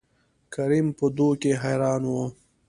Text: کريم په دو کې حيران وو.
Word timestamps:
کريم 0.53 0.87
په 0.97 1.05
دو 1.17 1.27
کې 1.41 1.51
حيران 1.63 2.01
وو. 2.11 2.25